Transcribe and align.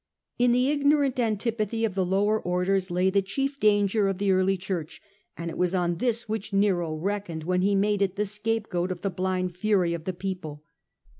In 0.39 0.51
the 0.51 0.67
ignorant 0.71 1.19
antipathy 1.19 1.85
of 1.85 1.93
the 1.93 2.03
lower 2.03 2.41
orders 2.41 2.89
lay 2.89 3.11
the 3.11 3.21
chief 3.21 3.59
danger 3.59 4.07
of 4.07 4.17
the 4.17 4.31
early 4.31 4.57
church, 4.57 4.99
and 5.37 5.51
it 5.51 5.59
was 5.59 5.75
on 5.75 5.97
this 5.97 6.23
Nero 6.23 6.31
which 6.33 6.53
Nero 6.53 6.95
reckoned 6.95 7.43
when 7.43 7.61
he 7.61 7.75
made 7.75 8.01
it 8.01 8.15
the 8.15 8.25
scapegoat 8.25 8.91
of 8.91 9.01
the 9.01 9.11
blind 9.11 9.55
fury 9.55 9.93
of 9.93 10.05
the 10.05 10.13
people. 10.13 10.63